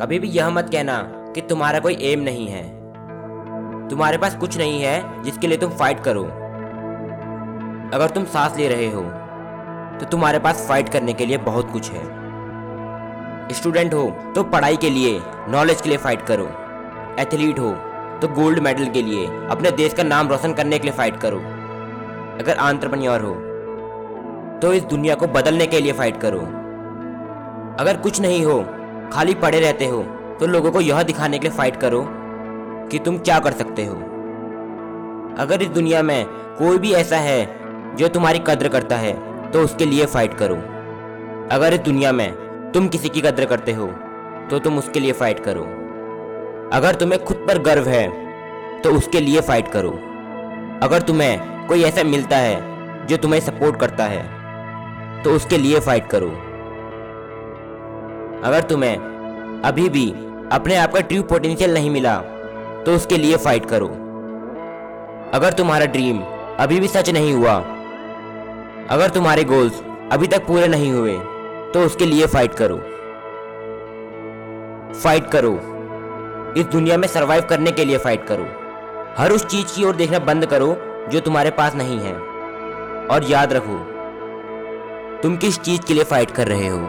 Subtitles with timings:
[0.00, 0.94] कभी भी यह मत कहना
[1.34, 2.62] कि तुम्हारा कोई एम नहीं है।
[3.88, 6.22] तुम्हारे पास कुछ नहीं है जिसके लिए तुम फाइट करो।
[7.94, 9.02] अगर तुम सांस ले रहे हो
[9.98, 12.04] तो तुम्हारे पास फाइट करने के लिए बहुत कुछ है।
[13.52, 16.48] स्टूडेंट हो तो पढ़ाई के लिए नॉलेज के लिए फाइट करो।
[17.20, 17.70] एथलीट हो
[18.22, 21.38] तो गोल्ड मेडल के लिए, अपने देश का नाम रोशन करने के लिए फाइट करो।
[22.38, 23.34] अगर आंट्रप्रन्योर हो
[24.60, 26.40] तो इस दुनिया को बदलने के लिए फाइट करो।
[27.80, 28.62] अगर कुछ नहीं हो
[29.12, 30.02] खाली पड़े रहते हो
[30.40, 32.04] तो लोगों को यह दिखाने के लिए फाइट करो
[32.90, 33.94] कि तुम क्या कर सकते हो।
[35.38, 36.26] अगर इस दुनिया में
[36.58, 39.12] कोई भी ऐसा है जो तुम्हारी कद्र करता है
[39.50, 40.56] तो उसके लिए फाइट करो।
[41.50, 42.30] अगर इस दुनिया में
[42.74, 43.86] तुम किसी की कद्र करते हो
[44.50, 45.62] तो तुम उसके लिए फाइट करो।
[46.72, 48.08] अगर तुम्हें खुद पर गर्व है
[48.82, 49.90] तो उसके लिए फाइट करो।
[50.82, 54.22] अगर तुम्हें कोई ऐसा मिलता है, जो तुम्हें सपोर्ट करता है
[55.22, 56.30] तो उसके लिए फाइट करो।
[58.44, 60.10] अगर तुम्हें अभी भी
[60.52, 62.16] अपने आप का ट्रू पोटेंशियल नहीं मिला
[62.86, 63.86] तो उसके लिए फाइट करो।
[65.34, 66.20] अगर तुम्हारा ड्रीम
[66.58, 67.54] अभी भी सच नहीं हुआ,
[68.90, 71.18] अगर तुम्हारे गोल्स अभी तक पूरे नहीं हुए
[71.74, 72.76] तो उसके लिए फाइट करो।
[74.94, 75.52] फाइट करो।
[76.56, 78.46] इस दुनिया में सरवाइव करने के लिए फाइट करो।
[79.18, 80.76] हर उस चीज़ की ओर देखना बंद करो,
[81.08, 82.14] जो तुम्हारे पास नहीं है।
[83.06, 83.78] और याद रखो,
[85.22, 86.80] तुम किस चीज़ के लिए फाइट कर रहे हो?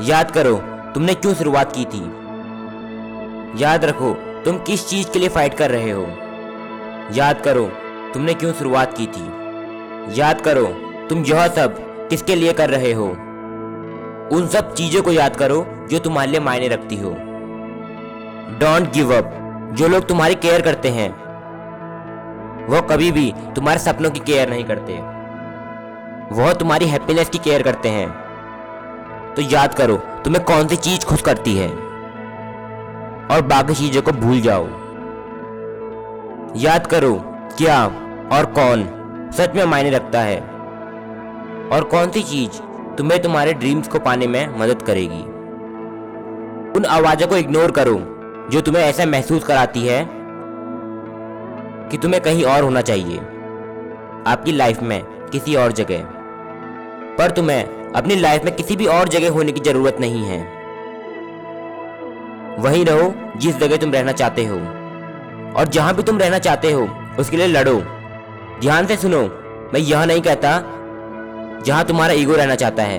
[0.00, 0.54] याद करो,
[0.94, 2.02] तुमने क्यों शुरुआत की थी?
[3.62, 4.12] याद रखो,
[4.44, 6.06] तुम किस चीज़ के लिए फाइट कर रहे हो?
[7.12, 7.64] याद करो,
[8.14, 9.24] तुमने क्यों शुरुआत की थी?
[10.20, 10.64] याद करो,
[11.08, 11.76] तुम यह सब
[12.08, 13.06] किसके लिए कर रहे हो?
[14.32, 17.10] उन सब चीज़ों को याद करो, जो तुम्हारे लिए मायने रखती हो।
[18.52, 19.38] डोंट गिव अप
[19.74, 21.22] जो लोग तुम्हारी केयर करते हैं
[22.68, 24.92] वह कभी भी तुम्हारे सपनों की केयर नहीं करते।
[26.34, 28.21] वह तुम्हारी हैप्पीनेस की केयर करते हैं।
[29.36, 31.68] तो याद करो, तुम्हें कौन सी चीज़ खुश करती है।
[33.30, 34.66] और बाकी चीज़ों को भूल जाओ।
[36.56, 37.14] याद करो
[37.58, 37.84] क्या
[38.32, 38.82] और कौन
[39.36, 40.40] सच में मायने रखता है।
[41.72, 42.50] और कौन सी चीज़
[42.96, 45.22] तुम्हें तुम्हारे ड्रीम्स को पाने में मदद करेगी।
[46.78, 47.94] उन आवाजों को इग्नोर करो,
[48.50, 50.08] जो तुम्हें ऐसा महसूस कराती है
[51.88, 53.18] कि तुम्हें कहीं और होना चाहिए।
[54.26, 55.98] आपकी लाइफ में किसी और जगह।
[57.18, 60.38] पर तुम्हें अपनी लाइफ में किसी भी और जगह होने की ज़रूरत नहीं है।
[62.58, 64.56] वहीं रहो, जिस जगह तुम रहना चाहते हो।
[65.56, 66.88] और जहाँ भी तुम रहना चाहते हो,
[67.18, 67.78] उसके लिए लड़ो।
[68.60, 69.20] ध्यान से सुनो,
[69.74, 70.58] मैं यह नहीं कहता,
[71.66, 72.98] जहाँ तुम्हारा ईगो रहना चाहता है।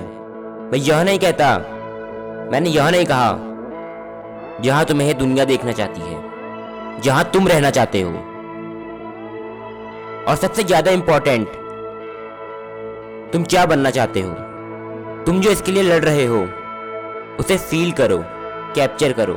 [0.72, 1.56] मैं यह नहीं कहता,
[2.52, 3.36] मैंने यह नहीं कहा,
[4.62, 6.22] जहाँ तुम्हें दुनिया देखना चाहती है,
[7.00, 8.10] जहाँ तुम रहना चाहते हो।
[10.28, 11.48] और सबसे ज़्यादा इंपॉर्टेंट
[13.32, 14.53] तुम क्या बनना चाहते हो?
[15.26, 16.40] तुम जो इसके लिए लड़ रहे हो,
[17.40, 18.18] उसे फील करो
[18.74, 19.34] कैप्चर करो।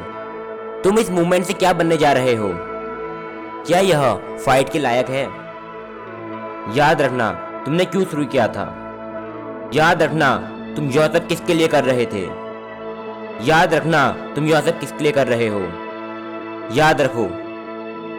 [0.84, 2.50] तुम इस मूवमेंट से क्या बनने जा रहे हो?
[3.68, 4.14] क्या यह
[4.46, 5.24] फाइट के लायक है?
[6.76, 7.32] याद रखना,
[7.66, 8.66] तुमने क्यों शुरू किया था?
[9.74, 10.36] याद रखना,
[10.76, 12.24] तुम यह सब किसके लिए कर रहे थे?
[13.46, 15.62] याद रखना, तुम यह सब किसके लिए कर रहे हो?
[16.76, 17.26] याद रखो,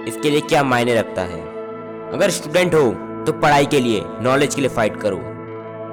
[0.08, 1.40] इसके लिए क्या मायने रखता है?
[2.12, 2.90] अगर स्टूडेंट हो
[3.26, 5.16] तो पढ़ाई के लिए नॉलेज के लिए फाइट करो।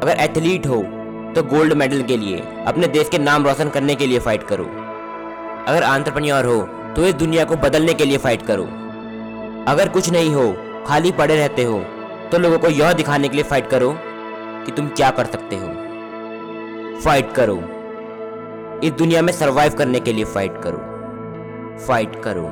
[0.04, 0.84] अगर एथलीट हो
[1.36, 2.38] तो गोल्ड मेडल के लिए,
[2.68, 4.66] अपने देश के नाम रोशन करने के लिए फाइट करो।
[5.68, 6.62] अगर आंट्रप्रन्योर हो
[6.96, 8.64] तो इस दुनिया को बदलने के लिए फाइट करो।
[9.68, 10.54] अगर कुछ नहीं हो,
[10.88, 11.80] खाली पड़े रहते हो
[12.32, 13.94] तो लोगों को यह दिखाने के लिए फाइट करो
[14.66, 15.68] कि तुम क्या कर सकते हो।
[17.02, 17.56] फाइट करो।
[18.84, 20.78] इस दुनिया में सरवाइव करने के लिए फाइट करो।
[21.88, 22.44] फाइट करो।